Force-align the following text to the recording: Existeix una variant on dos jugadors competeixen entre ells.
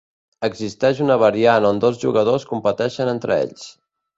Existeix 0.45 1.01
una 1.09 1.17
variant 1.25 1.67
on 1.73 1.81
dos 1.83 2.01
jugadors 2.07 2.49
competeixen 2.55 3.13
entre 3.17 3.37
ells. 3.45 3.71